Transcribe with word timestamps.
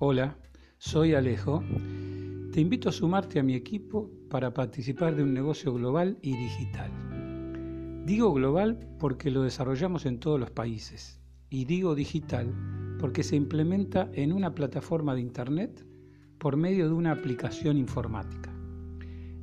Hola, 0.00 0.38
soy 0.76 1.14
Alejo. 1.14 1.60
Te 2.52 2.60
invito 2.60 2.88
a 2.88 2.92
sumarte 2.92 3.40
a 3.40 3.42
mi 3.42 3.54
equipo 3.54 4.08
para 4.30 4.54
participar 4.54 5.16
de 5.16 5.24
un 5.24 5.34
negocio 5.34 5.74
global 5.74 6.18
y 6.22 6.36
digital. 6.36 6.92
Digo 8.06 8.32
global 8.32 8.78
porque 9.00 9.32
lo 9.32 9.42
desarrollamos 9.42 10.06
en 10.06 10.20
todos 10.20 10.38
los 10.38 10.52
países 10.52 11.20
y 11.50 11.64
digo 11.64 11.96
digital 11.96 12.54
porque 13.00 13.24
se 13.24 13.34
implementa 13.34 14.08
en 14.12 14.32
una 14.32 14.54
plataforma 14.54 15.16
de 15.16 15.20
Internet 15.22 15.84
por 16.38 16.56
medio 16.56 16.86
de 16.86 16.94
una 16.94 17.10
aplicación 17.10 17.76
informática. 17.76 18.54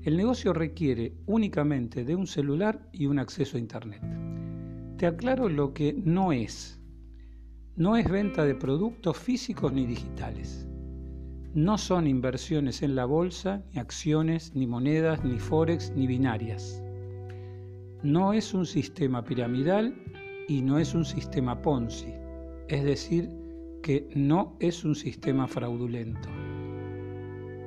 El 0.04 0.16
negocio 0.16 0.54
requiere 0.54 1.18
únicamente 1.26 2.06
de 2.06 2.16
un 2.16 2.28
celular 2.28 2.88
y 2.94 3.08
un 3.08 3.20
acceso 3.20 3.58
a 3.58 3.60
Internet. 3.60 4.02
Te 4.96 5.06
aclaro 5.06 5.50
lo 5.50 5.74
que 5.74 5.92
no 5.92 6.32
es 6.32 6.80
no 7.78 7.98
es 7.98 8.10
venta 8.10 8.46
de 8.46 8.56
productos 8.56 9.18
físicos 9.18 9.74
ni 9.74 9.86
digitales. 9.86 10.66
No 11.54 11.78
son 11.78 12.08
inversiones 12.08 12.82
en 12.82 12.96
la 12.96 13.04
bolsa, 13.04 13.64
ni 13.74 13.80
acciones, 13.80 14.56
ni 14.56 14.66
monedas, 14.66 15.24
ni 15.26 15.40
forex, 15.40 15.92
ni 15.94 16.08
binarias. 16.08 16.82
No 18.02 18.32
es 18.32 18.54
un 18.54 18.66
sistema 18.66 19.24
piramidal 19.26 19.94
y 20.48 20.62
no 20.62 20.80
es 20.80 20.94
un 20.94 21.04
sistema 21.04 21.62
Ponzi, 21.62 22.14
es 22.70 22.84
decir, 22.84 23.30
que 23.84 24.10
no 24.16 24.56
es 24.62 24.86
un 24.86 24.96
sistema 24.96 25.46
fraudulento. 25.46 26.30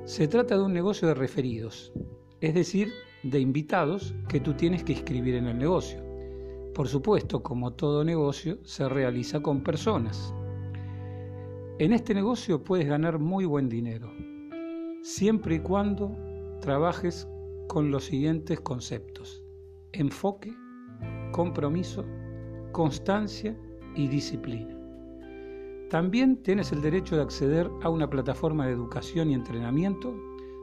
Se 0.05 0.27
trata 0.27 0.57
de 0.57 0.63
un 0.63 0.73
negocio 0.73 1.07
de 1.07 1.13
referidos, 1.13 1.93
es 2.41 2.55
decir, 2.55 2.91
de 3.21 3.39
invitados 3.39 4.15
que 4.27 4.39
tú 4.39 4.55
tienes 4.55 4.83
que 4.83 4.93
inscribir 4.93 5.35
en 5.35 5.45
el 5.45 5.59
negocio. 5.59 6.08
Por 6.73 6.87
supuesto, 6.87 7.43
como 7.43 7.73
todo 7.73 8.03
negocio, 8.03 8.59
se 8.63 8.87
realiza 8.87 9.41
con 9.41 9.63
personas. 9.63 10.33
En 11.79 11.93
este 11.93 12.13
negocio 12.13 12.63
puedes 12.63 12.87
ganar 12.87 13.19
muy 13.19 13.45
buen 13.45 13.69
dinero, 13.69 14.11
siempre 15.01 15.55
y 15.55 15.59
cuando 15.59 16.15
trabajes 16.61 17.27
con 17.67 17.91
los 17.91 18.05
siguientes 18.05 18.59
conceptos. 18.59 19.43
Enfoque, 19.93 20.53
compromiso, 21.31 22.05
constancia 22.71 23.57
y 23.95 24.07
disciplina. 24.07 24.77
También 25.89 26.43
tienes 26.43 26.71
el 26.71 26.81
derecho 26.81 27.15
de 27.15 27.23
acceder 27.23 27.69
a 27.81 27.89
una 27.89 28.09
plataforma 28.09 28.67
de 28.67 28.73
educación 28.73 29.31
y 29.31 29.33
entrenamiento 29.33 30.15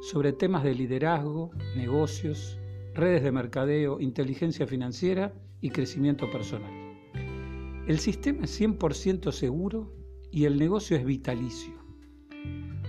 sobre 0.03 0.33
temas 0.33 0.63
de 0.63 0.75
liderazgo, 0.75 1.51
negocios, 1.75 2.61
redes 2.97 3.23
de 3.23 3.31
mercadeo, 3.31 4.01
inteligencia 4.01 4.67
financiera 4.67 5.35
y 5.61 5.71
crecimiento 5.71 6.31
personal. 6.31 6.73
El 7.87 7.99
sistema 7.99 8.45
es 8.45 8.61
100% 8.61 9.31
seguro 9.33 9.93
y 10.31 10.47
el 10.47 10.59
negocio 10.59 10.97
es 10.97 11.05
vitalicio. 11.05 11.75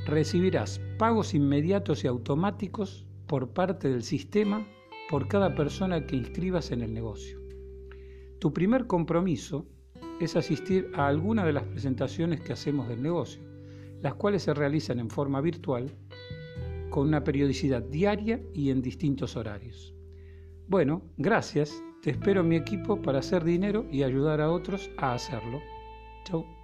Recibirás 0.05 0.79
pagos 0.97 1.33
inmediatos 1.33 2.03
y 2.03 2.07
automáticos 2.07 3.05
por 3.27 3.53
parte 3.53 3.89
del 3.89 4.03
sistema 4.03 4.65
por 5.09 5.27
cada 5.27 5.53
persona 5.55 6.05
que 6.05 6.15
inscribas 6.15 6.71
en 6.71 6.81
el 6.81 6.93
negocio. 6.93 7.39
Tu 8.39 8.53
primer 8.53 8.87
compromiso 8.87 9.67
es 10.21 10.35
asistir 10.35 10.89
a 10.95 11.07
alguna 11.07 11.45
de 11.45 11.53
las 11.53 11.63
presentaciones 11.63 12.39
que 12.41 12.53
hacemos 12.53 12.87
del 12.87 13.01
negocio, 13.03 13.43
las 14.01 14.15
cuales 14.15 14.43
se 14.43 14.53
realizan 14.53 14.99
en 14.99 15.09
forma 15.09 15.41
virtual 15.41 15.93
con 16.89 17.07
una 17.07 17.23
periodicidad 17.23 17.83
diaria 17.83 18.41
y 18.53 18.69
en 18.69 18.81
distintos 18.81 19.35
horarios. 19.35 19.96
Bueno, 20.67 21.01
gracias. 21.17 21.81
Te 22.01 22.11
espero 22.11 22.41
en 22.41 22.49
mi 22.49 22.57
equipo 22.57 23.01
para 23.01 23.19
hacer 23.19 23.43
dinero 23.43 23.85
y 23.89 24.03
ayudar 24.03 24.41
a 24.41 24.51
otros 24.51 24.91
a 24.97 25.13
hacerlo. 25.13 25.61
Chau. 26.25 26.56